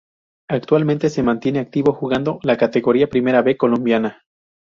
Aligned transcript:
Actualmente 0.49 1.11
se 1.11 1.21
mantiene 1.21 1.59
activo 1.59 1.93
jugando 1.93 2.39
la 2.41 2.57
Categoría 2.57 3.07
Primera 3.07 3.43
B 3.43 3.55
colombiana. 3.55 4.23